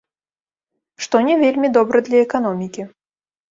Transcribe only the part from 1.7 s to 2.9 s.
добра для эканомікі.